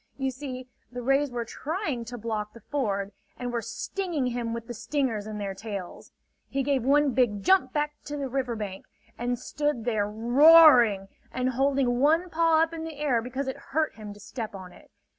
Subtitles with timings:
[0.17, 4.65] You see, the rays were trying to block the ford, and were stinging him with
[4.65, 6.11] the stingers in their tails.
[6.49, 11.51] He gave one big jump back to the river bank and stood there roaring, and
[11.51, 14.89] holding one paw up in the air because it hurt him to step on it.